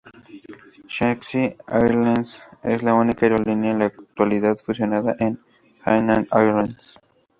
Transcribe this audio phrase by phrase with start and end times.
[0.93, 5.39] Shanxi Airlines es la única aerolínea en la actualidad, fusionada en
[5.85, 6.97] Hainan Airlines.